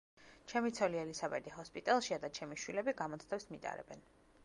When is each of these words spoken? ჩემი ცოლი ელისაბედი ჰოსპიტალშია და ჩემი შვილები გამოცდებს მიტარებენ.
ჩემი 0.51 0.71
ცოლი 0.77 1.01
ელისაბედი 1.01 1.53
ჰოსპიტალშია 1.59 2.21
და 2.25 2.33
ჩემი 2.41 2.61
შვილები 2.65 2.99
გამოცდებს 3.05 3.51
მიტარებენ. 3.55 4.07